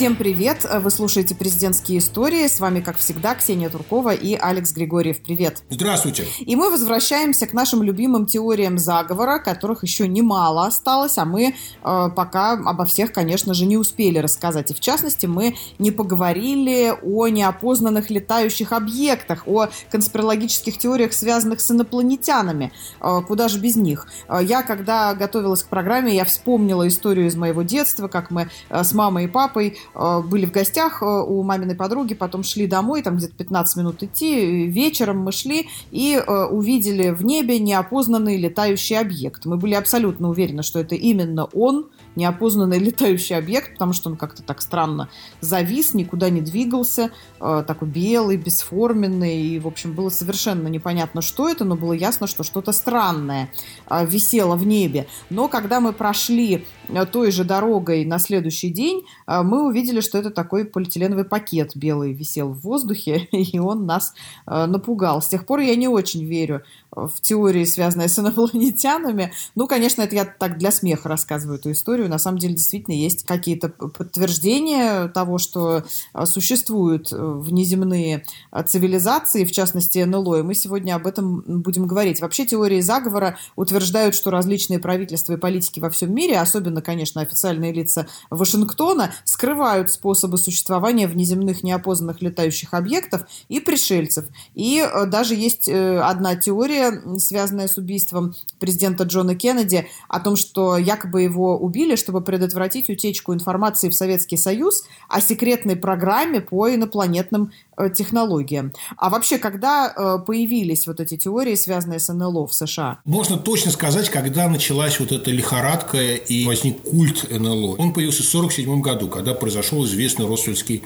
Всем 0.00 0.16
привет! 0.16 0.66
Вы 0.80 0.90
слушаете 0.90 1.34
«Президентские 1.34 1.98
истории». 1.98 2.46
С 2.46 2.58
вами, 2.58 2.80
как 2.80 2.96
всегда, 2.96 3.34
Ксения 3.34 3.68
Туркова 3.68 4.14
и 4.14 4.34
Алекс 4.34 4.72
Григорьев. 4.72 5.20
Привет! 5.22 5.62
Здравствуйте! 5.68 6.24
И 6.38 6.56
мы 6.56 6.70
возвращаемся 6.70 7.46
к 7.46 7.52
нашим 7.52 7.82
любимым 7.82 8.24
теориям 8.24 8.78
заговора, 8.78 9.40
которых 9.40 9.82
еще 9.82 10.08
немало 10.08 10.64
осталось, 10.64 11.18
а 11.18 11.26
мы 11.26 11.48
э, 11.48 12.08
пока 12.16 12.52
обо 12.52 12.86
всех, 12.86 13.12
конечно 13.12 13.52
же, 13.52 13.66
не 13.66 13.76
успели 13.76 14.16
рассказать. 14.16 14.70
И 14.70 14.74
в 14.74 14.80
частности, 14.80 15.26
мы 15.26 15.54
не 15.78 15.90
поговорили 15.90 16.94
о 17.02 17.28
неопознанных 17.28 18.08
летающих 18.08 18.72
объектах, 18.72 19.42
о 19.46 19.68
конспирологических 19.90 20.78
теориях, 20.78 21.12
связанных 21.12 21.60
с 21.60 21.70
инопланетянами. 21.70 22.72
Э, 23.02 23.20
куда 23.20 23.48
же 23.48 23.58
без 23.58 23.76
них? 23.76 24.06
Э, 24.28 24.38
я, 24.42 24.62
когда 24.62 25.12
готовилась 25.12 25.62
к 25.62 25.66
программе, 25.66 26.16
я 26.16 26.24
вспомнила 26.24 26.88
историю 26.88 27.26
из 27.26 27.36
моего 27.36 27.60
детства, 27.60 28.08
как 28.08 28.30
мы 28.30 28.48
э, 28.70 28.82
с 28.82 28.94
мамой 28.94 29.24
и 29.24 29.28
папой 29.28 29.76
были 29.94 30.46
в 30.46 30.52
гостях 30.52 31.02
э, 31.02 31.06
у 31.06 31.42
маминой 31.42 31.74
подруги, 31.74 32.14
потом 32.14 32.42
шли 32.42 32.66
домой, 32.66 33.02
там 33.02 33.16
где-то 33.16 33.34
15 33.34 33.76
минут 33.76 34.02
идти, 34.02 34.66
вечером 34.66 35.18
мы 35.18 35.32
шли 35.32 35.68
и 35.90 36.14
э, 36.14 36.44
увидели 36.46 37.10
в 37.10 37.24
небе 37.24 37.58
неопознанный 37.58 38.36
летающий 38.36 38.98
объект. 38.98 39.46
Мы 39.46 39.56
были 39.56 39.74
абсолютно 39.74 40.28
уверены, 40.28 40.62
что 40.62 40.78
это 40.78 40.94
именно 40.94 41.46
он, 41.46 41.88
неопознанный 42.16 42.78
летающий 42.90 43.36
объект, 43.36 43.72
потому 43.74 43.92
что 43.92 44.10
он 44.10 44.16
как-то 44.16 44.42
так 44.42 44.62
странно 44.62 45.08
завис, 45.40 45.94
никуда 45.94 46.30
не 46.30 46.40
двигался, 46.40 47.10
э, 47.40 47.64
такой 47.66 47.88
белый, 47.88 48.36
бесформенный, 48.36 49.42
и, 49.42 49.58
в 49.58 49.66
общем, 49.66 49.92
было 49.92 50.10
совершенно 50.10 50.68
непонятно, 50.68 51.22
что 51.22 51.48
это, 51.48 51.64
но 51.64 51.76
было 51.76 51.92
ясно, 51.92 52.26
что 52.26 52.42
что-то 52.42 52.72
странное 52.72 53.50
э, 53.88 54.06
висело 54.06 54.56
в 54.56 54.66
небе. 54.66 55.06
Но 55.30 55.48
когда 55.48 55.80
мы 55.80 55.92
прошли 55.92 56.54
э, 56.54 56.79
той 57.06 57.30
же 57.30 57.44
дорогой 57.44 58.04
на 58.04 58.18
следующий 58.18 58.70
день, 58.70 59.04
э, 59.26 59.42
мы 59.42 59.66
увидели, 59.66 60.00
что 60.00 60.18
это 60.18 60.30
такой 60.30 60.64
полиэтиленовый 60.64 61.24
пакет 61.24 61.72
белый 61.74 62.12
висел 62.12 62.48
в 62.48 62.60
воздухе, 62.60 63.28
и 63.32 63.58
он 63.58 63.86
нас 63.86 64.14
э, 64.46 64.66
напугал. 64.66 65.22
С 65.22 65.28
тех 65.28 65.46
пор 65.46 65.60
я 65.60 65.76
не 65.76 65.88
очень 65.88 66.24
верю 66.24 66.62
в 66.90 67.20
теории, 67.20 67.64
связанные 67.64 68.08
с 68.08 68.18
инопланетянами. 68.18 69.32
Ну, 69.54 69.68
конечно, 69.68 70.02
это 70.02 70.16
я 70.16 70.24
так 70.24 70.58
для 70.58 70.72
смеха 70.72 71.08
рассказываю 71.08 71.58
эту 71.58 71.70
историю. 71.70 72.08
На 72.08 72.18
самом 72.18 72.38
деле, 72.38 72.54
действительно, 72.54 72.94
есть 72.94 73.24
какие-то 73.24 73.68
подтверждения 73.68 75.06
того, 75.08 75.38
что 75.38 75.84
существуют 76.24 77.12
э, 77.12 77.16
внеземные 77.16 78.24
цивилизации, 78.66 79.44
в 79.44 79.52
частности, 79.52 79.98
НЛО, 80.00 80.40
и 80.40 80.42
мы 80.42 80.54
сегодня 80.54 80.96
об 80.96 81.06
этом 81.06 81.44
будем 81.46 81.86
говорить. 81.86 82.20
Вообще, 82.20 82.44
теории 82.44 82.80
заговора 82.80 83.38
утверждают, 83.56 84.14
что 84.14 84.30
различные 84.30 84.78
правительства 84.78 85.34
и 85.34 85.36
политики 85.36 85.80
во 85.80 85.90
всем 85.90 86.14
мире, 86.14 86.38
особенно, 86.38 86.79
конечно, 86.80 87.20
официальные 87.20 87.72
лица 87.72 88.06
Вашингтона, 88.30 89.12
скрывают 89.24 89.90
способы 89.90 90.38
существования 90.38 91.06
внеземных 91.06 91.62
неопознанных 91.62 92.22
летающих 92.22 92.74
объектов 92.74 93.22
и 93.48 93.60
пришельцев. 93.60 94.26
И 94.54 94.80
э, 94.80 95.06
даже 95.06 95.34
есть 95.34 95.68
э, 95.68 96.00
одна 96.00 96.36
теория, 96.36 97.02
связанная 97.18 97.68
с 97.68 97.76
убийством 97.76 98.34
президента 98.58 99.04
Джона 99.04 99.34
Кеннеди, 99.34 99.88
о 100.08 100.20
том, 100.20 100.36
что 100.36 100.76
якобы 100.76 101.22
его 101.22 101.56
убили, 101.58 101.96
чтобы 101.96 102.20
предотвратить 102.20 102.90
утечку 102.90 103.34
информации 103.34 103.88
в 103.88 103.94
Советский 103.94 104.36
Союз 104.36 104.84
о 105.08 105.20
секретной 105.20 105.76
программе 105.76 106.40
по 106.40 106.72
инопланетным 106.74 107.52
технологиям. 107.88 108.72
А 108.96 109.08
вообще, 109.10 109.38
когда 109.38 109.92
э, 109.94 110.18
появились 110.24 110.86
вот 110.86 111.00
эти 111.00 111.16
теории, 111.16 111.54
связанные 111.54 111.98
с 111.98 112.12
НЛО 112.12 112.46
в 112.46 112.54
США? 112.54 113.00
Можно 113.04 113.38
точно 113.38 113.70
сказать, 113.70 114.10
когда 114.10 114.48
началась 114.48 115.00
вот 115.00 115.12
эта 115.12 115.30
лихорадка 115.30 115.98
и 115.98 116.44
возник 116.44 116.82
культ 116.82 117.30
НЛО. 117.30 117.76
Он 117.76 117.92
появился 117.92 118.22
в 118.22 118.28
1947 118.28 118.80
году, 118.80 119.08
когда 119.08 119.34
произошел 119.34 119.84
известный 119.84 120.26
Росвельский 120.26 120.82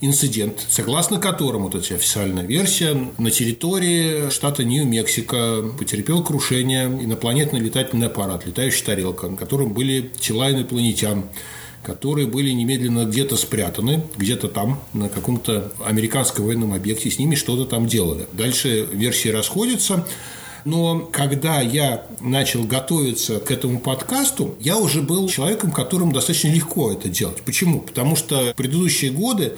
инцидент, 0.00 0.64
согласно 0.68 1.18
которому, 1.18 1.64
вот 1.64 1.74
эта 1.74 1.94
официальная 1.94 2.44
версия, 2.44 2.94
на 3.18 3.30
территории 3.30 4.30
штата 4.30 4.64
Нью-Мексико 4.64 5.62
потерпел 5.78 6.22
крушение 6.22 6.86
инопланетный 6.86 7.60
летательный 7.60 8.08
аппарат, 8.08 8.46
летающая 8.46 8.84
тарелка, 8.84 9.28
на 9.28 9.36
котором 9.36 9.72
были 9.72 10.10
тела 10.20 10.50
инопланетян 10.50 11.24
которые 11.84 12.26
были 12.26 12.50
немедленно 12.50 13.04
где-то 13.04 13.36
спрятаны, 13.36 14.02
где-то 14.16 14.48
там, 14.48 14.80
на 14.92 15.08
каком-то 15.08 15.72
американском 15.84 16.46
военном 16.46 16.72
объекте, 16.72 17.10
с 17.10 17.18
ними 17.18 17.34
что-то 17.34 17.64
там 17.64 17.86
делали. 17.86 18.26
Дальше 18.32 18.88
версии 18.92 19.28
расходятся. 19.28 20.06
Но 20.64 21.00
когда 21.12 21.60
я 21.60 22.06
начал 22.20 22.64
готовиться 22.64 23.38
к 23.38 23.50
этому 23.50 23.80
подкасту, 23.80 24.54
я 24.60 24.78
уже 24.78 25.02
был 25.02 25.28
человеком, 25.28 25.70
которым 25.70 26.10
достаточно 26.10 26.48
легко 26.48 26.90
это 26.90 27.10
делать. 27.10 27.42
Почему? 27.42 27.80
Потому 27.80 28.16
что 28.16 28.54
предыдущие 28.56 29.10
годы 29.10 29.52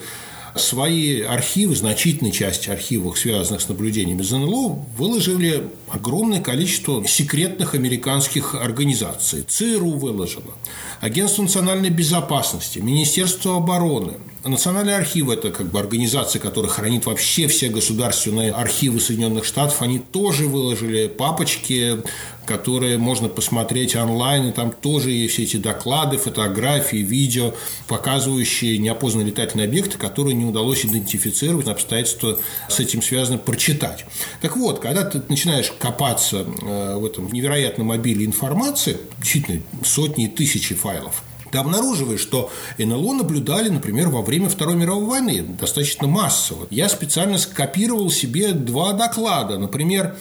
свои 0.58 1.22
архивы, 1.22 1.74
значительной 1.76 2.32
части 2.32 2.70
архивов, 2.70 3.18
связанных 3.18 3.60
с 3.60 3.68
наблюдениями 3.68 4.22
за 4.22 4.38
НЛО, 4.38 4.84
выложили 4.96 5.68
огромное 5.88 6.40
количество 6.40 7.06
секретных 7.06 7.74
американских 7.74 8.54
организаций. 8.54 9.44
ЦРУ 9.46 9.92
выложила, 9.92 10.54
Агентство 11.00 11.42
национальной 11.42 11.90
безопасности, 11.90 12.78
Министерство 12.78 13.56
обороны, 13.56 14.14
Национальные 14.46 14.96
архивы– 14.96 15.34
это 15.34 15.50
как 15.50 15.66
бы 15.66 15.80
организация, 15.80 16.40
которая 16.40 16.70
хранит 16.70 17.06
вообще 17.06 17.48
все 17.48 17.68
государственные 17.68 18.52
архивы 18.52 19.00
Соединенных 19.00 19.44
Штатов. 19.44 19.82
Они 19.82 19.98
тоже 19.98 20.46
выложили 20.46 21.08
папочки 21.08 22.02
которые 22.46 22.96
можно 22.96 23.28
посмотреть 23.28 23.94
онлайн, 23.96 24.48
и 24.48 24.52
там 24.52 24.70
тоже 24.70 25.10
есть 25.10 25.34
все 25.34 25.42
эти 25.42 25.56
доклады, 25.56 26.16
фотографии, 26.16 26.98
видео, 26.98 27.52
показывающие 27.88 28.78
неопознанные 28.78 29.30
летательные 29.30 29.66
объекты, 29.66 29.98
которые 29.98 30.34
не 30.34 30.44
удалось 30.44 30.86
идентифицировать, 30.86 31.66
обстоятельства 31.66 32.38
с 32.68 32.80
этим 32.80 33.02
связаны, 33.02 33.38
прочитать. 33.38 34.06
Так 34.40 34.56
вот, 34.56 34.78
когда 34.78 35.04
ты 35.04 35.20
начинаешь 35.28 35.72
копаться 35.78 36.46
э, 36.62 36.96
в 36.96 37.04
этом 37.04 37.30
невероятном 37.32 37.90
обилии 37.90 38.24
информации, 38.24 38.96
действительно 39.18 39.62
сотни 39.84 40.26
и 40.26 40.28
тысячи 40.28 40.74
файлов, 40.74 41.22
ты 41.50 41.58
обнаруживаешь, 41.58 42.20
что 42.20 42.50
НЛО 42.78 43.14
наблюдали, 43.14 43.68
например, 43.68 44.08
во 44.08 44.22
время 44.22 44.48
Второй 44.48 44.76
мировой 44.76 45.06
войны 45.06 45.42
достаточно 45.42 46.06
массово. 46.06 46.66
Я 46.70 46.88
специально 46.88 47.38
скопировал 47.38 48.10
себе 48.10 48.52
два 48.52 48.92
доклада. 48.92 49.58
Например, 49.58 50.16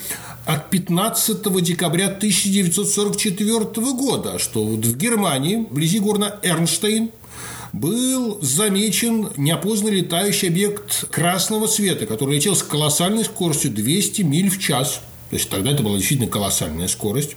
от 0.45 0.69
15 0.69 1.63
декабря 1.63 2.07
1944 2.07 3.59
года, 3.93 4.39
что 4.39 4.63
в 4.63 4.97
Германии, 4.97 5.65
вблизи 5.69 5.99
города 5.99 6.39
Эрнштейн, 6.43 7.09
был 7.73 8.39
замечен 8.41 9.29
неопознанный 9.35 9.97
летающий 9.97 10.47
объект 10.47 11.09
красного 11.09 11.67
цвета, 11.67 12.05
который 12.05 12.35
летел 12.35 12.55
с 12.55 12.63
колоссальной 12.63 13.25
скоростью 13.25 13.71
200 13.71 14.21
миль 14.21 14.49
в 14.49 14.59
час. 14.59 15.01
То 15.29 15.37
есть 15.37 15.49
тогда 15.49 15.71
это 15.71 15.81
была 15.81 15.97
действительно 15.97 16.29
колоссальная 16.29 16.87
скорость. 16.87 17.35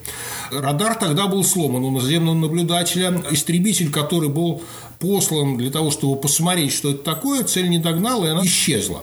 Радар 0.51 0.95
тогда 0.95 1.27
был 1.27 1.43
сломан 1.43 1.83
у 1.85 1.91
наземного 1.91 2.35
наблюдателя. 2.35 3.23
Истребитель, 3.31 3.91
который 3.91 4.29
был 4.29 4.63
послан 4.99 5.57
для 5.57 5.71
того, 5.71 5.91
чтобы 5.91 6.21
посмотреть, 6.21 6.73
что 6.73 6.91
это 6.91 7.03
такое, 7.05 7.45
цель 7.45 7.69
не 7.69 7.79
догнала, 7.79 8.27
и 8.27 8.29
она 8.29 8.45
исчезла. 8.45 9.03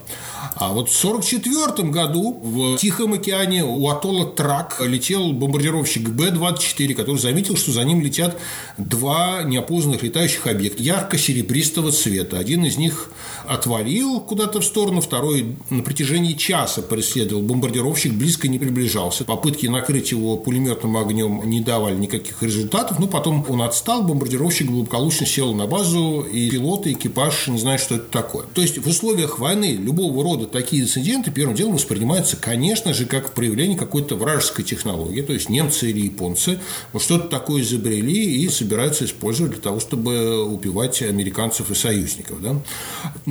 А 0.55 0.71
вот 0.71 0.89
в 0.89 1.05
1944 1.05 1.89
году 1.89 2.39
в 2.41 2.77
Тихом 2.77 3.13
океане 3.13 3.63
у 3.63 3.89
атолла 3.89 4.25
Трак 4.25 4.81
летел 4.81 5.33
бомбардировщик 5.33 6.09
Б-24, 6.09 6.93
который 6.93 7.17
заметил, 7.17 7.57
что 7.57 7.71
за 7.71 7.83
ним 7.83 8.01
летят 8.01 8.37
два 8.77 9.43
неопознанных 9.43 10.03
летающих 10.03 10.47
объекта 10.47 10.81
ярко-серебристого 10.81 11.91
цвета. 11.91 12.37
Один 12.37 12.65
из 12.65 12.77
них 12.77 13.09
отвалил 13.47 14.19
куда-то 14.19 14.61
в 14.61 14.65
сторону, 14.65 15.01
второй 15.01 15.55
на 15.69 15.83
протяжении 15.83 16.33
часа 16.33 16.81
преследовал 16.81 17.41
бомбардировщик, 17.43 18.13
близко 18.13 18.47
не 18.47 18.59
приближался. 18.59 19.23
Попытки 19.23 19.67
накрыть 19.67 20.11
его 20.11 20.37
пулеметным 20.37 20.97
огнем 20.97 21.41
не 21.49 21.61
давали 21.61 21.95
никаких 21.95 22.41
результатов, 22.41 22.99
но 22.99 23.07
потом 23.07 23.45
он 23.47 23.61
отстал, 23.61 24.03
бомбардировщик 24.03 24.69
благополучно 24.69 25.25
сел 25.25 25.53
на 25.53 25.67
базу, 25.67 26.21
и 26.21 26.49
пилот, 26.49 26.87
и 26.87 26.93
экипаж 26.93 27.47
не 27.47 27.57
знают, 27.57 27.81
что 27.81 27.95
это 27.95 28.05
такое. 28.05 28.45
То 28.53 28.61
есть 28.61 28.77
в 28.77 28.87
условиях 28.87 29.39
войны 29.39 29.77
любого 29.79 30.23
рода 30.23 30.45
такие 30.45 30.83
инциденты 30.83 31.31
первым 31.31 31.55
делом 31.55 31.75
воспринимаются, 31.75 32.37
конечно 32.37 32.93
же, 32.93 33.05
как 33.05 33.33
проявление 33.33 33.77
какой-то 33.77 34.15
вражеской 34.15 34.65
технологии, 34.65 35.21
то 35.21 35.33
есть 35.33 35.49
немцы 35.49 35.89
или 35.89 36.01
японцы 36.05 36.59
вот 36.93 37.01
что-то 37.01 37.27
такое 37.27 37.61
изобрели 37.61 38.43
и 38.43 38.49
собираются 38.49 39.05
использовать 39.05 39.53
для 39.53 39.61
того, 39.61 39.79
чтобы 39.79 40.43
убивать 40.43 41.01
американцев 41.01 41.71
и 41.71 41.75
союзников. 41.75 42.41
Да? 42.41 42.55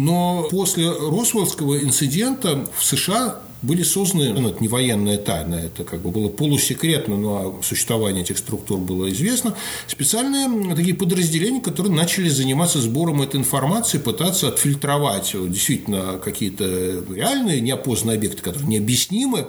Но 0.05 0.47
после 0.51 0.91
Росвеллского 0.91 1.83
инцидента 1.83 2.67
в 2.77 2.85
США 2.85 3.41
были 3.63 3.83
созданы, 3.83 4.35
ну, 4.35 4.51
это 4.51 4.61
не 4.61 4.69
военная 4.69 5.17
тайна, 5.17 5.55
это 5.55 5.85
как 5.85 6.03
бы 6.03 6.11
было 6.11 6.29
полусекретно, 6.29 7.17
но 7.17 7.61
существование 7.63 8.23
этих 8.23 8.37
структур 8.37 8.79
было 8.79 9.11
известно, 9.11 9.55
специальные 9.87 10.75
такие 10.75 10.95
подразделения, 10.95 11.63
которые 11.63 11.95
начали 11.95 12.29
заниматься 12.29 12.81
сбором 12.83 13.23
этой 13.23 13.41
информации, 13.41 13.97
пытаться 13.97 14.49
отфильтровать 14.49 15.35
действительно 15.49 16.21
какие-то 16.23 17.03
реальные 17.11 17.63
неопознанные 17.63 18.19
объекты, 18.19 18.43
которые 18.43 18.69
необъяснимы 18.69 19.47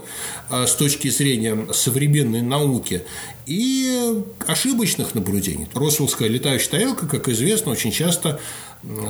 а, 0.49 0.65
с 0.65 0.75
точки 0.75 1.09
зрения 1.09 1.67
современной 1.73 2.41
науки, 2.41 3.03
и 3.45 4.23
ошибочных 4.47 5.13
наблюдений. 5.13 5.67
Росвеллская 5.73 6.27
летающая 6.27 6.71
тарелка, 6.71 7.07
как 7.07 7.29
известно, 7.29 7.71
очень 7.71 7.91
часто 7.91 8.39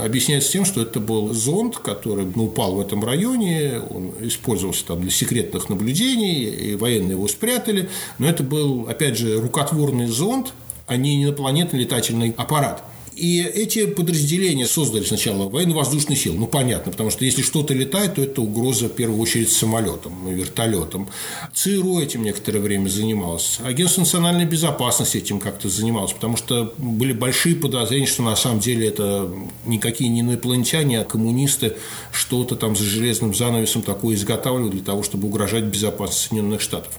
объясняется 0.03 0.51
тем, 0.51 0.65
что 0.65 0.81
это 0.81 0.99
был 0.99 1.33
зонд, 1.33 1.77
который 1.77 2.25
ну, 2.35 2.45
упал 2.45 2.75
в 2.75 2.79
этом 2.79 3.03
районе, 3.03 3.81
он 3.89 4.13
использовался 4.21 4.85
там 4.85 5.01
для 5.01 5.11
секретных 5.11 5.69
наблюдений, 5.69 6.43
и 6.45 6.75
военные 6.75 7.11
его 7.11 7.27
спрятали, 7.27 7.89
но 8.17 8.27
это 8.27 8.43
был, 8.43 8.87
опять 8.87 9.17
же, 9.17 9.39
рукотворный 9.39 10.07
зонд, 10.07 10.53
а 10.87 10.97
не 10.97 11.23
инопланетный 11.23 11.79
летательный 11.79 12.33
аппарат– 12.37 12.83
и 13.15 13.41
эти 13.41 13.85
подразделения 13.85 14.67
создали 14.67 15.03
сначала 15.03 15.47
военно-воздушные 15.47 16.17
силы. 16.17 16.37
Ну, 16.37 16.47
понятно, 16.47 16.91
потому 16.91 17.11
что 17.11 17.23
если 17.23 17.41
что-то 17.41 17.73
летает, 17.73 18.15
то 18.15 18.21
это 18.21 18.41
угроза, 18.41 18.87
в 18.87 18.93
первую 18.93 19.21
очередь, 19.21 19.51
самолетом, 19.51 20.27
вертолетом. 20.27 21.07
ЦРУ 21.53 21.99
этим 21.99 22.23
некоторое 22.23 22.59
время 22.59 22.89
занималось. 22.89 23.59
Агентство 23.63 24.01
национальной 24.01 24.45
безопасности 24.45 25.17
этим 25.17 25.39
как-то 25.39 25.69
занималось, 25.69 26.11
потому 26.11 26.35
что 26.35 26.73
были 26.77 27.13
большие 27.13 27.55
подозрения, 27.55 28.05
что 28.05 28.21
на 28.21 28.35
самом 28.35 28.59
деле 28.59 28.87
это 28.87 29.31
никакие 29.65 30.09
не 30.09 30.19
инопланетяне, 30.19 30.99
а 30.99 31.05
коммунисты 31.05 31.77
что-то 32.11 32.57
там 32.57 32.75
за 32.75 32.83
железным 32.83 33.33
занавесом 33.33 33.81
такое 33.81 34.15
изготавливают 34.15 34.73
для 34.73 34.83
того, 34.83 35.03
чтобы 35.03 35.27
угрожать 35.29 35.63
безопасности 35.63 36.29
Соединенных 36.29 36.59
Штатов. 36.59 36.91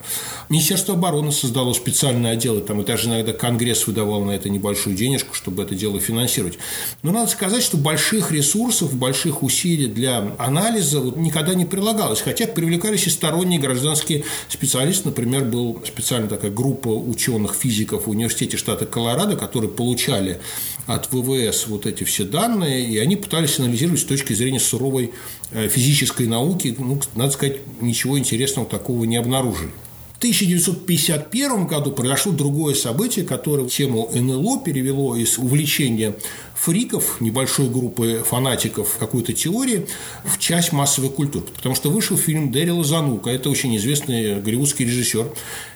Министерство 0.48 0.94
обороны 0.94 1.30
создало 1.30 1.74
специальное 1.74 2.32
отдел, 2.32 2.60
там 2.62 2.80
и 2.80 2.86
даже 2.86 3.08
иногда 3.08 3.32
Конгресс 3.32 3.86
выдавал 3.86 4.24
на 4.24 4.30
это 4.30 4.48
небольшую 4.48 4.96
денежку, 4.96 5.34
чтобы 5.34 5.62
это 5.62 5.74
дело 5.74 6.00
финансировать. 6.06 6.58
Но 7.03 7.12
надо 7.12 7.31
сказать, 7.31 7.62
что 7.62 7.76
больших 7.76 8.32
ресурсов, 8.32 8.94
больших 8.94 9.43
усилий 9.43 9.87
для 9.87 10.35
анализа 10.38 11.00
вот 11.00 11.17
никогда 11.17 11.55
не 11.55 11.64
прилагалось, 11.64 12.20
хотя 12.20 12.47
привлекались 12.47 13.06
и 13.06 13.11
сторонние 13.11 13.61
гражданские 13.61 14.25
специалисты. 14.49 15.08
Например, 15.08 15.44
был 15.44 15.82
специальная 15.87 16.29
такая 16.29 16.50
группа 16.50 16.88
ученых-физиков 16.88 18.06
в 18.06 18.11
университете 18.11 18.56
штата 18.56 18.87
Колорадо, 18.87 19.37
которые 19.37 19.70
получали 19.70 20.41
от 20.87 21.12
ВВС 21.12 21.67
вот 21.67 21.87
эти 21.87 22.05
все 22.05 22.25
данные, 22.25 22.85
и 22.85 22.99
они 22.99 23.17
пытались 23.17 23.58
анализировать 23.58 24.00
с 24.00 24.05
точки 24.05 24.32
зрения 24.32 24.61
суровой 24.61 25.12
э, 25.50 25.69
физической 25.69 26.26
науки. 26.26 26.75
Ну, 26.79 27.00
надо 27.14 27.32
сказать, 27.32 27.58
ничего 27.81 28.19
интересного 28.19 28.69
такого 28.69 29.05
не 29.05 29.17
обнаружили. 29.17 29.70
В 30.16 30.18
1951 30.18 31.66
году 31.66 31.92
произошло 31.92 32.32
другое 32.32 32.74
событие, 32.74 33.22
которое 33.22 33.68
тему 33.68 34.08
НЛО 34.14 34.62
перевело 34.64 35.14
из 35.14 35.36
увлечения 35.36 36.16
фриков, 36.54 37.20
небольшой 37.20 37.68
группы 37.68 38.24
фанатиков 38.26 38.96
какой-то 38.98 39.34
теории, 39.34 39.86
в 40.24 40.38
часть 40.38 40.72
массовой 40.72 41.10
культуры. 41.10 41.44
Потому 41.54 41.74
что 41.74 41.90
вышел 41.90 42.16
фильм 42.16 42.50
Дэрила 42.50 42.82
Занука, 42.82 43.28
это 43.28 43.50
очень 43.50 43.76
известный 43.76 44.40
голливудский 44.40 44.86
режиссер, 44.86 45.30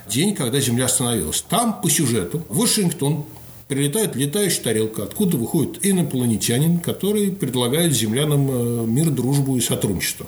«День, 0.08 0.34
когда 0.34 0.58
Земля 0.58 0.86
остановилась». 0.86 1.44
Там 1.46 1.78
по 1.82 1.90
сюжету 1.90 2.42
Вашингтон 2.48 3.26
прилетает 3.68 4.16
летающая 4.16 4.62
тарелка, 4.62 5.02
откуда 5.02 5.36
выходит 5.36 5.84
инопланетянин, 5.84 6.78
который 6.78 7.30
предлагает 7.30 7.92
землянам 7.92 8.48
э, 8.50 8.86
мир, 8.86 9.10
дружбу 9.10 9.58
и 9.58 9.60
сотрудничество 9.60 10.26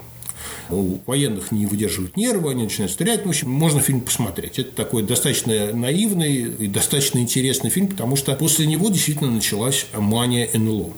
у 0.71 0.99
военных 1.07 1.53
не 1.53 1.67
выдерживают 1.67 2.17
нервы, 2.17 2.53
они 2.53 2.65
начинают 2.65 2.93
стрелять. 2.93 3.25
В 3.25 3.29
общем, 3.29 3.51
можно 3.51 3.81
фильм 3.81 4.01
посмотреть. 4.01 4.59
Это 4.59 4.75
такой 4.75 5.03
достаточно 5.03 5.73
наивный 5.73 6.35
и 6.35 6.67
достаточно 6.67 7.19
интересный 7.19 7.71
фильм, 7.71 7.89
потому 7.89 8.17
что 8.17 8.35
после 8.35 8.67
него 8.67 8.89
действительно 8.91 9.31
началась 9.31 9.87
мания 9.95 10.49
НЛО 10.53 10.93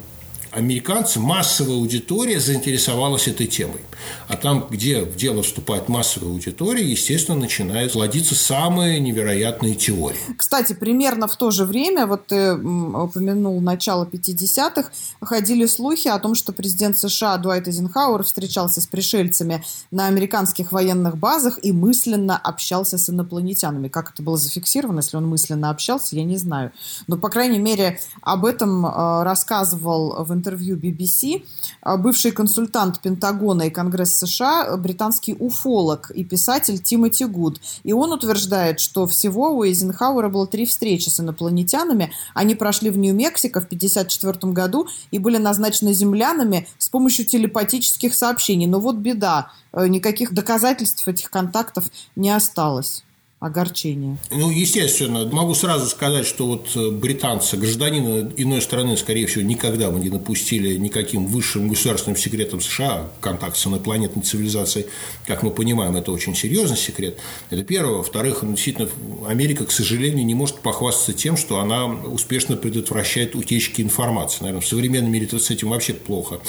американцы, 0.54 1.20
массовая 1.20 1.74
аудитория 1.76 2.40
заинтересовалась 2.40 3.28
этой 3.28 3.46
темой. 3.46 3.80
А 4.28 4.36
там, 4.36 4.66
где 4.70 5.02
в 5.02 5.16
дело 5.16 5.42
вступает 5.42 5.88
массовая 5.88 6.30
аудитория, 6.30 6.84
естественно, 6.84 7.38
начинают 7.38 7.92
плодиться 7.92 8.34
самые 8.34 9.00
невероятные 9.00 9.74
теории. 9.74 10.18
Кстати, 10.36 10.72
примерно 10.72 11.26
в 11.26 11.36
то 11.36 11.50
же 11.50 11.64
время, 11.64 12.06
вот 12.06 12.28
ты 12.28 12.54
упомянул 12.54 13.60
начало 13.60 14.04
50-х, 14.04 14.90
ходили 15.20 15.66
слухи 15.66 16.08
о 16.08 16.18
том, 16.18 16.34
что 16.34 16.52
президент 16.52 16.96
США 16.98 17.36
Дуайт 17.38 17.66
Эйзенхауэр 17.68 18.22
встречался 18.22 18.80
с 18.80 18.86
пришельцами 18.86 19.64
на 19.90 20.06
американских 20.06 20.72
военных 20.72 21.16
базах 21.16 21.58
и 21.62 21.72
мысленно 21.72 22.36
общался 22.36 22.98
с 22.98 23.08
инопланетянами. 23.10 23.88
Как 23.88 24.12
это 24.12 24.22
было 24.22 24.36
зафиксировано, 24.36 25.00
если 25.00 25.16
он 25.16 25.26
мысленно 25.26 25.70
общался, 25.70 26.16
я 26.16 26.24
не 26.24 26.36
знаю. 26.36 26.72
Но, 27.06 27.16
по 27.16 27.28
крайней 27.28 27.58
мере, 27.58 28.00
об 28.22 28.44
этом 28.44 28.86
э, 28.86 29.22
рассказывал 29.24 30.24
в 30.24 30.32
интернете 30.32 30.43
интервью 30.44 30.76
BBC 30.76 31.42
а, 31.80 31.96
бывший 31.96 32.30
консультант 32.30 33.00
Пентагона 33.00 33.62
и 33.62 33.70
Конгресса 33.70 34.26
США, 34.26 34.76
британский 34.76 35.34
уфолог 35.38 36.10
и 36.10 36.24
писатель 36.24 36.78
Тимоти 36.78 37.24
Гуд. 37.24 37.60
И 37.82 37.92
он 37.92 38.12
утверждает, 38.12 38.80
что 38.80 39.06
всего 39.06 39.50
у 39.56 39.64
Эйзенхауэра 39.64 40.28
было 40.28 40.46
три 40.46 40.66
встречи 40.66 41.08
с 41.08 41.20
инопланетянами. 41.20 42.12
Они 42.34 42.54
прошли 42.54 42.90
в 42.90 42.98
Нью-Мексико 42.98 43.60
в 43.60 43.64
1954 43.64 44.52
году 44.52 44.88
и 45.10 45.18
были 45.18 45.38
назначены 45.38 45.94
землянами 45.94 46.68
с 46.78 46.88
помощью 46.88 47.24
телепатических 47.24 48.14
сообщений. 48.14 48.66
Но 48.66 48.80
вот 48.80 48.96
беда, 48.96 49.50
э, 49.72 49.86
никаких 49.88 50.34
доказательств 50.34 51.08
этих 51.08 51.30
контактов 51.30 51.86
не 52.16 52.30
осталось 52.30 53.04
огорчение? 53.44 54.16
Ну, 54.30 54.50
естественно. 54.50 55.26
Могу 55.26 55.54
сразу 55.54 55.86
сказать, 55.86 56.26
что 56.26 56.46
вот 56.46 56.70
э, 56.76 56.90
британцы, 56.90 57.56
гражданина 57.58 58.32
иной 58.36 58.62
страны, 58.62 58.96
скорее 58.96 59.26
всего, 59.26 59.44
никогда 59.44 59.90
бы 59.90 60.00
не 60.00 60.08
напустили 60.08 60.76
никаким 60.76 61.26
высшим 61.26 61.68
государственным 61.68 62.16
секретом 62.16 62.62
США, 62.62 63.10
контакт 63.20 63.56
с 63.58 63.66
инопланетной 63.66 64.22
цивилизацией, 64.22 64.86
как 65.26 65.42
мы 65.42 65.50
понимаем, 65.50 65.94
это 65.96 66.10
очень 66.10 66.34
серьезный 66.34 66.78
секрет. 66.78 67.18
Это 67.50 67.62
первое. 67.64 67.96
Во-вторых, 67.96 68.42
ну, 68.42 68.52
действительно, 68.52 68.88
Америка, 69.28 69.66
к 69.66 69.72
сожалению, 69.72 70.24
не 70.24 70.34
может 70.34 70.60
похвастаться 70.60 71.12
тем, 71.12 71.36
что 71.36 71.60
она 71.60 71.86
успешно 71.86 72.56
предотвращает 72.56 73.34
утечки 73.34 73.82
информации. 73.82 74.38
Наверное, 74.40 74.62
в 74.62 74.66
современном 74.66 75.12
мире 75.12 75.28
с 75.38 75.50
этим 75.50 75.68
вообще 75.68 75.92
плохо. 75.92 76.40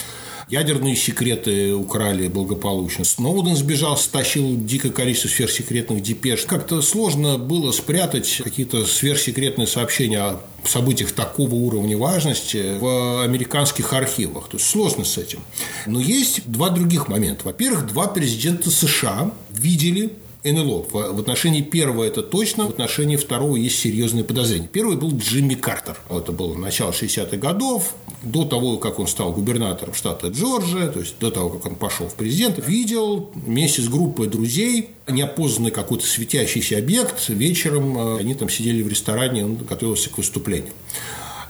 Ядерные 0.47 0.95
секреты 0.95 1.73
украли 1.73 2.27
благополучно. 2.27 3.03
Сноуден 3.03 3.55
сбежал, 3.55 3.97
стащил 3.97 4.55
дикое 4.55 4.91
количество 4.91 5.27
сверхсекретных 5.27 6.03
депеш. 6.03 6.41
Как-то 6.45 6.83
сложно 6.83 7.39
было 7.39 7.71
спрятать 7.71 8.41
какие-то 8.43 8.85
сверхсекретные 8.85 9.65
сообщения 9.65 10.19
о 10.19 10.41
событиях 10.63 11.13
такого 11.13 11.55
уровня 11.55 11.97
важности 11.97 12.77
в 12.79 13.23
американских 13.23 13.91
архивах. 13.93 14.47
То 14.49 14.57
есть 14.57 14.69
сложно 14.69 15.03
с 15.03 15.17
этим. 15.17 15.39
Но 15.87 15.99
есть 15.99 16.41
два 16.45 16.69
других 16.69 17.07
момента. 17.07 17.45
Во-первых, 17.45 17.87
два 17.87 18.07
президента 18.07 18.69
США 18.69 19.31
видели 19.49 20.13
НЛО. 20.43 20.85
В 20.91 21.19
отношении 21.19 21.61
первого 21.61 22.03
это 22.03 22.21
точно, 22.21 22.67
в 22.67 22.69
отношении 22.69 23.15
второго 23.15 23.55
есть 23.55 23.79
серьезные 23.79 24.23
подозрения. 24.23 24.69
Первый 24.71 24.95
был 24.95 25.17
Джимми 25.17 25.55
Картер. 25.55 25.97
Это 26.09 26.31
было 26.31 26.55
начало 26.55 26.91
60-х 26.91 27.37
годов, 27.37 27.95
до 28.25 28.43
того, 28.43 28.77
как 28.77 28.99
он 28.99 29.07
стал 29.07 29.31
губернатором 29.31 29.93
штата 29.93 30.27
Джорджия, 30.27 30.87
то 30.87 30.99
есть 30.99 31.15
до 31.19 31.31
того, 31.31 31.49
как 31.49 31.65
он 31.65 31.75
пошел 31.75 32.07
в 32.07 32.15
президент, 32.15 32.65
видел 32.67 33.31
вместе 33.33 33.81
с 33.81 33.87
группой 33.87 34.27
друзей 34.27 34.89
неопознанный 35.07 35.71
какой-то 35.71 36.05
светящийся 36.05 36.77
объект. 36.77 37.29
Вечером 37.29 37.97
э, 37.97 38.19
они 38.19 38.35
там 38.35 38.49
сидели 38.49 38.81
в 38.81 38.87
ресторане, 38.87 39.45
он 39.45 39.55
готовился 39.55 40.09
к 40.09 40.17
выступлению. 40.17 40.73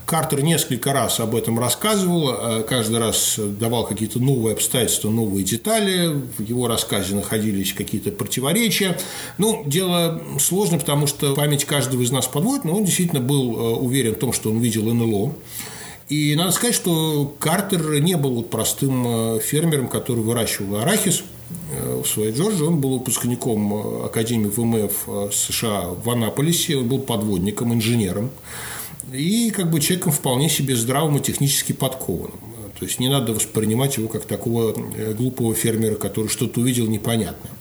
Картер 0.06 0.42
несколько 0.44 0.92
раз 0.92 1.18
об 1.18 1.34
этом 1.34 1.58
рассказывал, 1.58 2.30
э, 2.30 2.62
каждый 2.62 2.98
раз 2.98 3.38
давал 3.38 3.86
какие-то 3.86 4.20
новые 4.20 4.52
обстоятельства, 4.52 5.10
новые 5.10 5.44
детали, 5.44 6.22
в 6.38 6.42
его 6.42 6.68
рассказе 6.68 7.16
находились 7.16 7.72
какие-то 7.72 8.12
противоречия. 8.12 8.96
Ну, 9.38 9.64
дело 9.66 10.22
сложно, 10.38 10.78
потому 10.78 11.08
что 11.08 11.34
память 11.34 11.64
каждого 11.64 12.02
из 12.02 12.12
нас 12.12 12.28
подводит, 12.28 12.64
но 12.64 12.76
он 12.76 12.84
действительно 12.84 13.20
был 13.20 13.56
э, 13.56 13.76
уверен 13.78 14.14
в 14.14 14.18
том, 14.18 14.32
что 14.32 14.50
он 14.50 14.60
видел 14.60 14.84
НЛО. 14.84 15.34
И 16.08 16.34
надо 16.36 16.52
сказать, 16.52 16.74
что 16.74 17.34
Картер 17.38 18.00
не 18.00 18.16
был 18.16 18.42
простым 18.42 19.36
э, 19.36 19.40
фермером, 19.40 19.88
который 19.88 20.22
выращивал 20.22 20.76
арахис 20.76 21.22
в 21.70 22.04
своей 22.06 22.32
Джорджии. 22.32 22.62
Он 22.62 22.80
был 22.80 22.98
выпускником 22.98 24.04
Академии 24.04 24.48
ВМФ 24.48 25.32
США 25.32 25.88
в 25.88 26.08
Анаполисе, 26.10 26.76
он 26.76 26.88
был 26.88 26.98
подводником, 27.00 27.72
инженером 27.72 28.30
и 29.12 29.50
как 29.50 29.70
бы 29.70 29.80
человеком 29.80 30.12
вполне 30.12 30.48
себе 30.48 30.76
здравым 30.76 31.16
и 31.16 31.20
технически 31.20 31.72
подкованным. 31.72 32.38
То 32.78 32.84
есть 32.84 32.98
не 32.98 33.08
надо 33.08 33.32
воспринимать 33.32 33.96
его 33.96 34.08
как 34.08 34.26
такого 34.26 34.74
э, 34.96 35.14
глупого 35.14 35.54
фермера, 35.54 35.94
который 35.94 36.28
что-то 36.28 36.60
увидел 36.60 36.86
непонятное. 36.86 37.52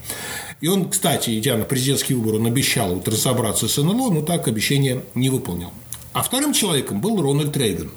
И 0.59 0.67
он, 0.67 0.89
кстати, 0.89 1.37
идя 1.37 1.57
на 1.57 1.63
президентский 1.63 2.13
выбор, 2.13 2.35
он 2.35 2.47
обещал 2.47 2.95
вот 2.95 3.07
разобраться 3.07 3.67
с 3.67 3.77
НЛО, 3.77 4.11
но 4.11 4.21
так 4.21 4.47
обещание 4.47 5.03
не 5.13 5.29
выполнил. 5.29 5.71
А 6.15 6.23
вторым 6.23 6.53
человеком 6.53 7.01
был 7.01 7.21
Рональд 7.21 7.57
Рейган. 7.57 7.91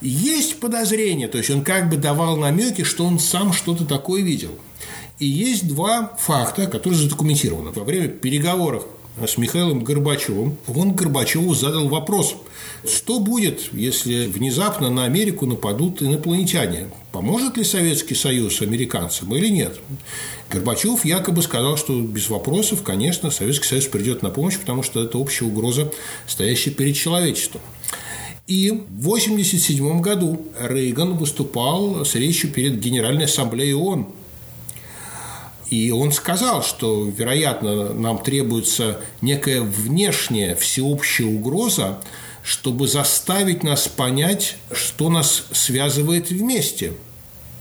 Есть 0.00 0.60
подозрение, 0.60 1.26
то 1.26 1.38
есть 1.38 1.50
он 1.50 1.64
как 1.64 1.90
бы 1.90 1.96
давал 1.96 2.36
намеки, 2.36 2.84
что 2.84 3.04
он 3.04 3.18
сам 3.18 3.52
что-то 3.52 3.84
такое 3.84 4.22
видел. 4.22 4.50
И 5.18 5.26
есть 5.26 5.66
два 5.66 6.12
факта, 6.20 6.68
которые 6.68 7.00
задокументированы. 7.00 7.72
Во 7.72 7.82
время 7.82 8.06
переговоров 8.06 8.86
с 9.26 9.38
Михаилом 9.38 9.82
Горбачевым, 9.82 10.56
он 10.72 10.94
Горбачеву 10.94 11.52
задал 11.52 11.88
вопрос, 11.88 12.36
что 12.88 13.18
будет, 13.18 13.72
если 13.72 14.26
внезапно 14.26 14.88
на 14.88 15.02
Америку 15.02 15.44
нападут 15.44 16.00
инопланетяне? 16.00 16.90
Поможет 17.12 17.58
ли 17.58 17.64
Советский 17.64 18.14
Союз 18.14 18.62
американцам 18.62 19.34
или 19.36 19.48
нет? 19.48 19.78
Горбачев 20.50 21.04
якобы 21.04 21.42
сказал, 21.42 21.76
что 21.76 22.00
без 22.00 22.30
вопросов, 22.30 22.82
конечно, 22.82 23.30
Советский 23.30 23.68
Союз 23.68 23.86
придет 23.86 24.22
на 24.22 24.30
помощь, 24.30 24.58
потому 24.58 24.82
что 24.82 25.04
это 25.04 25.18
общая 25.18 25.44
угроза, 25.44 25.92
стоящая 26.26 26.70
перед 26.70 26.96
человечеством. 26.96 27.60
И 28.46 28.70
в 28.70 29.08
1987 29.08 30.00
году 30.00 30.46
Рейган 30.58 31.16
выступал 31.16 32.04
с 32.04 32.14
речью 32.14 32.50
перед 32.50 32.80
Генеральной 32.80 33.26
Ассамблеей 33.26 33.74
ООН. 33.74 34.06
И 35.70 35.90
он 35.90 36.12
сказал, 36.12 36.62
что, 36.62 37.06
вероятно, 37.06 37.92
нам 37.92 38.22
требуется 38.22 39.00
некая 39.20 39.60
внешняя 39.60 40.54
всеобщая 40.54 41.26
угроза, 41.26 42.00
чтобы 42.42 42.88
заставить 42.88 43.62
нас 43.62 43.88
понять, 43.88 44.56
что 44.72 45.08
нас 45.08 45.44
связывает 45.52 46.30
вместе. 46.30 46.94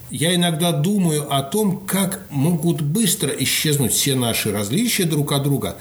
Я 0.09 0.35
иногда 0.35 0.71
думаю 0.71 1.33
о 1.33 1.41
том, 1.41 1.85
как 1.85 2.25
могут 2.29 2.81
быстро 2.81 3.29
исчезнуть 3.29 3.93
все 3.93 4.15
наши 4.15 4.51
различия 4.51 5.05
друг 5.05 5.31
от 5.31 5.43
друга, 5.43 5.77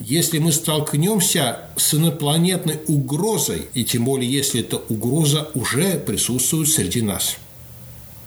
если 0.00 0.38
мы 0.38 0.52
столкнемся 0.52 1.60
с 1.76 1.94
инопланетной 1.94 2.80
угрозой, 2.88 3.68
и 3.72 3.84
тем 3.84 4.04
более, 4.04 4.30
если 4.30 4.60
эта 4.60 4.76
угроза 4.76 5.48
уже 5.54 5.98
присутствует 5.98 6.68
среди 6.68 7.02
нас. 7.02 7.36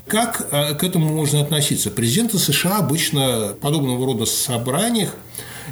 Как 0.07 0.47
э, 0.51 0.75
к 0.75 0.83
этому 0.83 1.09
можно 1.13 1.41
относиться? 1.41 1.89
Президенты 1.89 2.37
США 2.37 2.79
обычно 2.79 3.55
подобного 3.61 4.05
рода 4.05 4.25
собраниях 4.25 5.15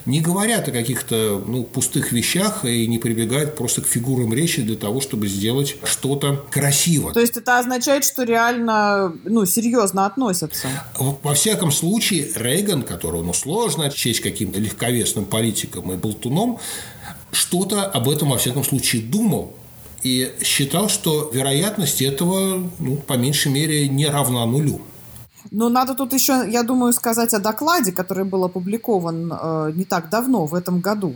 не 0.05 0.22
говорят 0.22 0.67
о 0.67 0.72
каких-то 0.72 1.43
ну, 1.46 1.63
пустых 1.63 2.12
вещах 2.12 2.65
и 2.65 2.88
не 2.88 2.98
прибегают 2.98 3.55
просто 3.55 3.81
к 3.81 3.88
фигурам 3.88 4.34
речи 4.34 4.62
для 4.62 4.75
того, 4.75 5.01
чтобы 5.01 5.27
сделать 5.27 5.75
что-то 5.84 6.46
красиво. 6.50 7.13
То 7.13 7.20
есть 7.20 7.38
это 7.38 7.60
означает, 7.60 8.03
что 8.03 8.24
реально 8.24 9.13
ну, 9.24 9.46
серьезно 9.46 10.05
относятся? 10.05 10.67
Во 10.98 11.34
всяком 11.34 11.72
случае, 11.72 12.29
Рейган, 12.36 12.84
которого 12.84 13.24
ну, 13.24 13.34
сложно 13.34 13.86
отчесть 13.86 14.22
каким-то 14.22 14.60
легковесным 14.60 15.25
политиком 15.25 15.91
и 15.91 15.96
болтуном, 15.96 16.60
что-то 17.31 17.86
об 17.86 18.10
этом, 18.10 18.29
во 18.29 18.38
всяком 18.38 18.63
случае, 18.63 19.01
думал 19.01 19.53
и 20.03 20.34
считал, 20.43 20.89
что 20.89 21.29
вероятность 21.34 22.01
этого, 22.01 22.70
ну, 22.79 22.98
по 22.98 23.13
меньшей 23.13 23.51
мере, 23.51 23.88
не 23.88 24.08
равна 24.08 24.46
нулю. 24.46 24.81
Но 25.50 25.70
надо 25.70 25.96
тут 25.96 26.14
еще, 26.14 26.46
я 26.48 26.64
думаю, 26.64 26.94
сказать 26.94 27.34
о 27.34 27.40
докладе, 27.40 27.92
который 27.92 28.26
был 28.26 28.44
опубликован 28.44 29.32
э, 29.32 29.72
не 29.74 29.86
так 29.86 30.10
давно, 30.10 30.46
в 30.46 30.54
этом 30.54 30.80
году. 30.82 31.16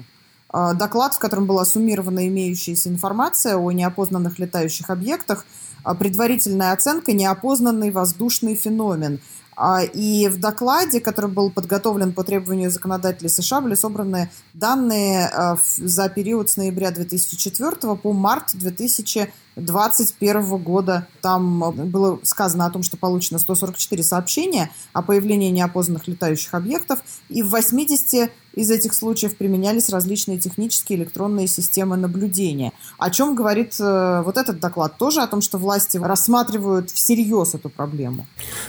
Э, 0.51 0.73
доклад, 0.73 1.13
в 1.13 1.19
котором 1.19 1.45
была 1.45 1.65
суммирована 1.65 2.27
имеющаяся 2.27 2.89
информация 2.89 3.57
о 3.57 3.71
неопознанных 3.71 4.39
летающих 4.39 4.89
объектах, 4.89 5.45
э, 5.85 5.93
предварительная 5.93 6.71
оценка 6.71 7.13
«Неопознанный 7.13 7.91
воздушный 7.91 8.55
феномен». 8.55 9.19
А, 9.55 9.83
и 9.83 10.27
в 10.27 10.39
докладе, 10.39 10.99
который 10.99 11.29
был 11.29 11.49
подготовлен 11.49 12.13
по 12.13 12.23
требованию 12.23 12.69
законодателей 12.69 13.29
США, 13.29 13.61
были 13.61 13.75
собраны 13.75 14.29
данные 14.53 15.31
э, 15.31 15.55
за 15.77 16.09
период 16.09 16.49
с 16.49 16.57
ноября 16.57 16.91
2004 16.91 17.95
по 17.95 18.13
март 18.13 18.51
2000 18.53 19.31
2021 19.55 20.57
года. 20.57 21.07
Там 21.21 21.63
э, 21.63 21.71
было 21.71 22.19
сказано 22.23 22.65
о 22.65 22.69
том, 22.69 22.83
что 22.83 22.97
получено 22.97 23.39
144 23.39 24.03
сообщения 24.03 24.71
о 24.93 25.01
появлении 25.01 25.49
неопознанных 25.49 26.07
летающих 26.07 26.53
объектов, 26.53 26.99
и 27.29 27.41
в 27.41 27.49
80 27.49 28.31
из 28.53 28.71
этих 28.71 28.93
случаев 28.93 29.35
применялись 29.35 29.89
различные 29.89 30.39
технические 30.39 30.99
электронные 30.99 31.47
системы 31.47 31.97
наблюдения. 31.97 32.71
О 32.97 33.09
чем 33.09 33.35
говорит 33.35 33.75
э, 33.79 34.21
вот 34.23 34.37
этот 34.37 34.59
доклад? 34.59 34.97
Тоже 34.97 35.21
о 35.21 35.27
том, 35.27 35.41
что 35.41 35.57
власти 35.57 35.97
рассматривают 35.97 36.89
всерьез 36.91 37.55
эту 37.55 37.69
проблему. 37.69 38.27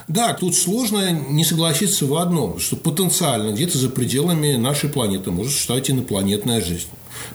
Да, 0.09 0.35
тут 0.35 0.55
сложно 0.55 0.76
не 0.85 1.45
согласиться 1.45 2.07
в 2.07 2.15
одном, 2.17 2.59
что 2.59 2.77
потенциально 2.77 3.53
где-то 3.53 3.79
за 3.79 3.89
пределами 3.89 4.57
нашей 4.57 4.91
планеты 4.91 5.31
может 5.31 5.53
существовать 5.53 5.91
инопланетная 5.91 6.61
жизнь 6.61 6.89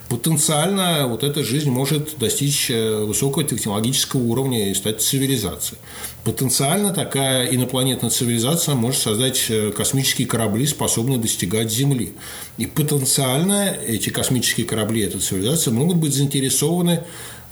потенциально 0.08 1.06
вот 1.06 1.22
эта 1.24 1.42
жизнь 1.42 1.70
может 1.70 2.18
достичь 2.18 2.70
э, 2.70 3.04
высокого 3.04 3.44
технологического 3.44 4.22
уровня 4.22 4.70
и 4.70 4.74
стать 4.74 5.00
цивилизацией. 5.00 5.80
Потенциально 6.24 6.92
такая 6.92 7.46
инопланетная 7.46 8.10
цивилизация 8.10 8.74
может 8.74 9.00
создать 9.00 9.46
э, 9.48 9.72
космические 9.72 10.26
корабли, 10.26 10.66
способные 10.66 11.18
достигать 11.18 11.70
Земли. 11.72 12.14
И 12.58 12.66
потенциально 12.66 13.74
эти 13.86 14.10
космические 14.10 14.66
корабли, 14.66 15.02
эта 15.02 15.18
цивилизация 15.18 15.72
могут 15.72 15.96
быть 15.96 16.14
заинтересованы 16.14 17.04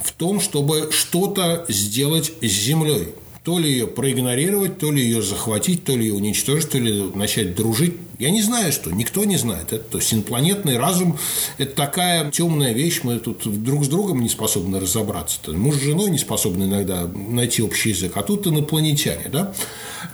в 0.03 0.13
том, 0.13 0.41
чтобы 0.41 0.91
что-то 0.93 1.65
сделать 1.69 2.33
с 2.41 2.47
Землей 2.47 3.15
то 3.51 3.59
ли 3.59 3.69
ее 3.69 3.89
проигнорировать, 3.89 4.79
то 4.79 4.93
ли 4.93 5.03
ее 5.03 5.23
захватить, 5.23 5.83
то 5.83 5.97
ли 5.97 6.07
ее 6.07 6.15
уничтожить, 6.15 6.71
то 6.71 6.79
ли 6.79 7.11
начать 7.17 7.57
дружить. 7.57 7.97
Я 8.21 8.31
не 8.31 8.43
знаю, 8.43 8.71
что. 8.71 8.93
Никто 8.93 9.25
не 9.25 9.37
знает. 9.37 9.73
Это, 9.73 9.83
то 9.83 9.99
есть 9.99 10.15
инопланетный 10.15 10.79
разум– 10.79 11.19
это 11.59 11.75
такая 11.75 12.31
темная 12.31 12.73
вещь. 12.73 13.01
Мы 13.03 13.19
тут 13.19 13.43
друг 13.65 13.85
с 13.85 13.89
другом 13.89 14.23
не 14.23 14.29
способны 14.29 14.79
разобраться. 14.79 15.51
Муж 15.51 15.75
с 15.75 15.81
женой 15.81 16.13
не 16.13 16.19
способны 16.19 16.63
иногда 16.63 17.09
найти 17.13 17.61
общий 17.61 17.89
язык. 17.89 18.13
А 18.15 18.23
тут 18.23 18.47
инопланетяне. 18.47 19.29
Да? 19.33 19.53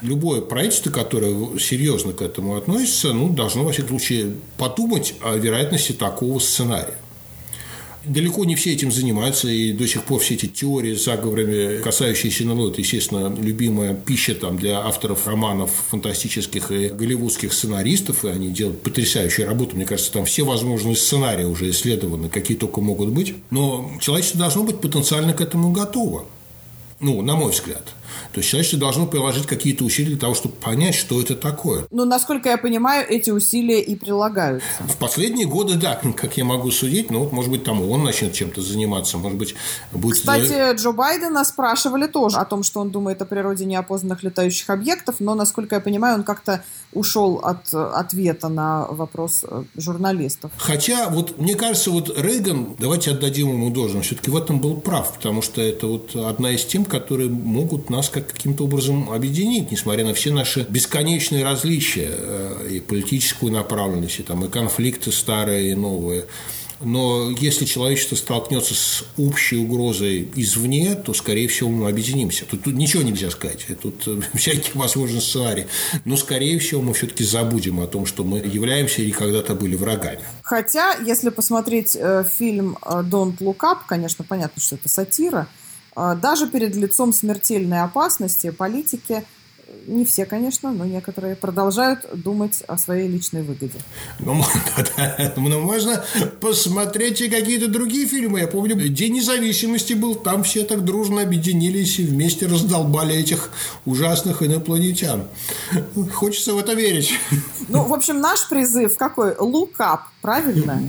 Любое 0.00 0.40
правительство, 0.40 0.90
которое 0.90 1.58
серьезно 1.58 2.14
к 2.14 2.22
этому 2.22 2.56
относится, 2.56 3.12
ну, 3.12 3.28
должно, 3.28 3.64
во 3.64 3.72
всяком 3.72 3.98
случае, 3.98 4.32
подумать 4.56 5.12
о 5.20 5.36
вероятности 5.36 5.92
такого 5.92 6.38
сценария. 6.38 6.94
Далеко 8.06 8.44
не 8.44 8.54
все 8.54 8.72
этим 8.72 8.92
занимаются, 8.92 9.48
и 9.48 9.72
до 9.72 9.86
сих 9.86 10.04
пор 10.04 10.20
все 10.20 10.34
эти 10.34 10.46
теории 10.46 10.94
с 10.94 11.04
заговорами, 11.04 11.82
касающиеся 11.82 12.44
НЛО, 12.44 12.70
это, 12.70 12.80
естественно, 12.80 13.34
любимая 13.36 13.94
пища 13.94 14.34
там, 14.34 14.56
для 14.56 14.78
авторов 14.78 15.26
романов 15.26 15.72
фантастических 15.90 16.70
и 16.70 16.88
голливудских 16.88 17.52
сценаристов, 17.52 18.24
и 18.24 18.28
они 18.28 18.48
делают 18.48 18.82
потрясающую 18.82 19.46
работу. 19.46 19.74
Мне 19.74 19.86
кажется, 19.86 20.12
там 20.12 20.24
все 20.24 20.44
возможные 20.44 20.94
сценарии 20.94 21.44
уже 21.44 21.68
исследованы, 21.70 22.28
какие 22.28 22.56
только 22.56 22.80
могут 22.80 23.08
быть. 23.08 23.34
Но 23.50 23.90
человечество 24.00 24.38
должно 24.38 24.62
быть 24.62 24.80
потенциально 24.80 25.32
к 25.32 25.40
этому 25.40 25.72
готово. 25.72 26.26
Ну, 27.00 27.20
на 27.22 27.34
мой 27.34 27.50
взгляд. 27.50 27.95
То 28.32 28.38
есть 28.40 28.50
человечество 28.50 28.78
должно 28.78 29.06
приложить 29.06 29.46
какие-то 29.46 29.84
усилия 29.84 30.10
для 30.10 30.18
того, 30.18 30.34
чтобы 30.34 30.54
понять, 30.54 30.94
что 30.94 31.20
это 31.20 31.34
такое. 31.34 31.86
Ну, 31.90 32.04
насколько 32.04 32.48
я 32.48 32.58
понимаю, 32.58 33.06
эти 33.08 33.30
усилия 33.30 33.80
и 33.80 33.96
прилагаются. 33.96 34.66
В 34.80 34.96
последние 34.96 35.46
годы, 35.46 35.74
да, 35.74 36.00
как 36.16 36.36
я 36.36 36.44
могу 36.44 36.70
судить, 36.70 37.10
ну, 37.10 37.28
может 37.30 37.50
быть, 37.50 37.64
там 37.64 37.88
он 37.88 38.04
начнет 38.04 38.32
чем-то 38.32 38.60
заниматься, 38.62 39.18
может 39.18 39.38
быть, 39.38 39.54
будет... 39.92 40.16
Кстати, 40.16 40.76
Джо 40.76 40.92
Байдена 40.92 41.44
спрашивали 41.44 42.06
тоже 42.06 42.36
о 42.38 42.44
том, 42.44 42.62
что 42.62 42.80
он 42.80 42.90
думает 42.90 43.22
о 43.22 43.26
природе 43.26 43.64
неопознанных 43.64 44.22
летающих 44.22 44.70
объектов, 44.70 45.16
но, 45.18 45.34
насколько 45.34 45.76
я 45.76 45.80
понимаю, 45.80 46.16
он 46.16 46.24
как-то 46.24 46.64
ушел 46.92 47.40
от 47.42 47.72
ответа 47.74 48.48
на 48.48 48.86
вопрос 48.86 49.44
э, 49.46 49.64
журналистов. 49.76 50.50
Хотя, 50.56 51.08
вот 51.10 51.38
мне 51.38 51.54
кажется, 51.54 51.90
вот 51.90 52.16
Рейган, 52.18 52.76
давайте 52.78 53.10
отдадим 53.10 53.48
ему 53.48 53.70
должное, 53.70 54.02
все-таки 54.02 54.30
в 54.30 54.36
этом 54.36 54.60
был 54.60 54.80
прав, 54.80 55.14
потому 55.14 55.42
что 55.42 55.60
это 55.60 55.86
вот 55.86 56.16
одна 56.16 56.52
из 56.52 56.64
тем, 56.64 56.84
которые 56.84 57.28
могут 57.28 57.90
нас 57.90 58.05
как 58.10 58.32
каким-то 58.32 58.64
образом 58.64 59.10
объединить, 59.10 59.70
несмотря 59.70 60.04
на 60.04 60.14
все 60.14 60.32
наши 60.32 60.66
бесконечные 60.68 61.44
различия 61.44 62.10
э, 62.10 62.68
и 62.72 62.80
политическую 62.80 63.52
направленность, 63.52 64.20
и, 64.20 64.22
там, 64.22 64.44
и 64.44 64.48
конфликты 64.48 65.12
старые 65.12 65.72
и 65.72 65.74
новые. 65.74 66.26
Но 66.80 67.30
если 67.30 67.64
человечество 67.64 68.16
столкнется 68.16 68.74
с 68.74 69.04
общей 69.16 69.56
угрозой 69.56 70.28
извне, 70.36 70.94
то, 70.94 71.14
скорее 71.14 71.48
всего, 71.48 71.70
мы 71.70 71.88
объединимся. 71.88 72.44
Тут, 72.44 72.64
тут 72.64 72.74
ничего 72.74 73.02
нельзя 73.02 73.30
сказать. 73.30 73.66
Тут 73.80 74.06
э, 74.06 74.20
всякие 74.34 74.72
возможны 74.74 75.20
сценарии. 75.20 75.66
Но, 76.04 76.16
скорее 76.16 76.58
всего, 76.58 76.82
мы 76.82 76.92
все-таки 76.92 77.24
забудем 77.24 77.80
о 77.80 77.86
том, 77.86 78.04
что 78.04 78.24
мы 78.24 78.38
являемся 78.38 79.00
или 79.00 79.10
когда-то 79.10 79.54
были 79.54 79.74
врагами. 79.74 80.20
Хотя, 80.42 80.94
если 80.96 81.30
посмотреть 81.30 81.96
э, 81.98 82.24
фильм 82.30 82.76
«Don't 82.82 83.38
Look 83.38 83.60
Up», 83.60 83.78
конечно, 83.86 84.24
понятно, 84.28 84.60
что 84.60 84.74
это 84.74 84.88
сатира, 84.88 85.48
даже 85.96 86.48
перед 86.48 86.76
лицом 86.76 87.12
смертельной 87.12 87.82
опасности 87.82 88.50
политики– 88.50 89.24
не 89.86 90.04
все, 90.04 90.26
конечно, 90.26 90.72
но 90.72 90.84
некоторые 90.84 91.36
продолжают 91.36 92.06
думать 92.12 92.62
о 92.66 92.78
своей 92.78 93.08
личной 93.08 93.42
выгоде. 93.42 93.78
Ну, 94.18 94.42
ну 95.36 95.60
можно 95.60 96.04
посмотреть 96.40 97.20
и 97.20 97.28
какие-то 97.28 97.68
другие 97.68 98.06
фильмы. 98.06 98.40
Я 98.40 98.48
помню, 98.48 98.76
День 98.88 99.14
независимости 99.14 99.94
был, 99.94 100.14
там 100.14 100.42
все 100.44 100.64
так 100.64 100.84
дружно 100.84 101.22
объединились 101.22 101.98
и 101.98 102.06
вместе 102.06 102.46
раздолбали 102.46 103.14
этих 103.14 103.50
ужасных 103.84 104.42
инопланетян. 104.42 105.26
Хочется 106.14 106.54
в 106.54 106.58
это 106.58 106.74
верить. 106.74 107.12
Ну, 107.68 107.84
в 107.84 107.92
общем, 107.92 108.20
наш 108.20 108.48
призыв 108.48 108.96
какой? 108.96 109.34
Look 109.34 109.76
up, 109.78 110.00
правильно? 110.26 110.82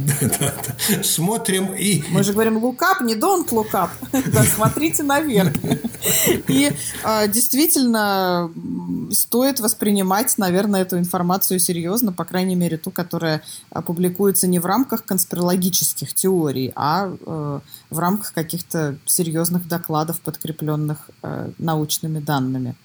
Смотрим 1.04 1.76
и... 1.76 2.04
Мы 2.10 2.24
же 2.24 2.34
говорим 2.34 2.58
look 2.58 2.80
up, 2.80 3.04
не 3.04 3.14
don't 3.14 3.48
look 3.50 3.72
up. 3.74 3.90
Да, 4.34 4.44
смотрите 4.44 5.04
наверх. 5.04 5.54
И 6.48 6.72
а, 7.04 7.28
действительно, 7.28 8.50
стоит 9.12 9.60
воспринимать, 9.60 10.38
наверное, 10.38 10.82
эту 10.82 10.98
информацию 10.98 11.60
серьезно, 11.60 12.12
по 12.12 12.26
крайней 12.26 12.56
мере, 12.56 12.78
ту, 12.78 12.92
которая 12.92 13.42
публикуется 13.86 14.48
не 14.48 14.60
в 14.60 14.66
рамках 14.66 15.06
конспирологических 15.06 16.14
теорий, 16.14 16.72
а 16.76 17.10
э, 17.10 17.60
в 17.90 18.00
рамках 18.00 18.34
каких-то 18.34 18.98
серьезных 19.06 19.68
докладов, 19.68 20.22
подкрепленных 20.22 21.10
э, 21.24 21.52
научными 21.58 22.20
данными. 22.20 22.76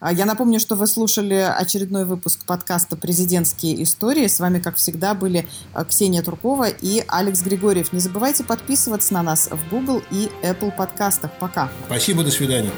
А 0.00 0.12
я 0.12 0.26
напомню, 0.26 0.60
что 0.60 0.76
вы 0.76 0.86
слушали 0.86 1.34
очередной 1.34 2.04
выпуск 2.04 2.44
подкаста 2.44 2.96
«Президентские 2.96 3.82
истории». 3.82 4.26
С 4.26 4.40
вами, 4.40 4.58
как 4.60 4.76
всегда, 4.76 5.14
были 5.14 5.46
э, 5.74 5.84
Ксения 5.94 6.22
Туркова 6.22 6.70
и 6.70 7.04
Алекс 7.06 7.40
Григорьев. 7.42 7.92
Не 7.92 8.00
забывайте 8.00 8.42
подписываться 8.42 9.14
на 9.14 9.22
нас 9.22 9.48
в 9.48 9.70
Google 9.70 10.02
и 10.10 10.28
Apple 10.42 10.76
подкастах. 10.76 11.30
Пока. 11.38 11.68
Спасибо, 11.86 12.24
до 12.24 12.32
свидания. 12.32 12.72